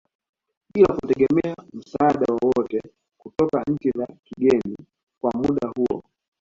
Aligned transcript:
Bila 0.73 0.91
kutegemea 0.95 1.55
msaada 1.73 2.25
wowote 2.33 2.81
kutoka 3.17 3.63
nchi 3.67 3.91
za 3.97 4.07
kigeni 4.23 4.77
kwa 5.21 5.31
muda 5.35 5.67
huo 5.77 6.03